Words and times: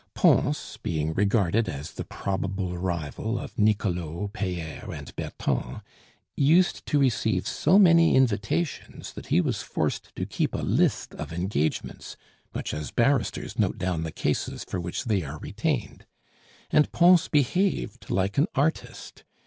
Pons, 0.15 0.79
being 0.81 1.13
regarded 1.13 1.69
as 1.69 1.91
the 1.91 2.03
probable 2.03 2.75
rival 2.75 3.37
of 3.37 3.59
Nicolo, 3.59 4.29
Paer, 4.33 4.91
and 4.91 5.15
Berton, 5.15 5.83
used 6.35 6.83
to 6.87 6.97
receive 6.97 7.47
so 7.47 7.77
many 7.77 8.15
invitations, 8.15 9.13
that 9.13 9.27
he 9.27 9.39
was 9.41 9.61
forced 9.61 10.15
to 10.15 10.25
keep 10.25 10.55
a 10.55 10.63
list 10.63 11.13
of 11.13 11.31
engagements, 11.31 12.17
much 12.51 12.73
as 12.73 12.89
barristers 12.89 13.59
note 13.59 13.77
down 13.77 14.01
the 14.01 14.11
cases 14.11 14.63
for 14.67 14.79
which 14.79 15.03
they 15.03 15.21
are 15.21 15.37
retained. 15.37 16.07
And 16.71 16.91
Pons 16.91 17.27
behaved 17.27 18.09
like 18.09 18.39
an 18.39 18.47
artist. 18.55 19.23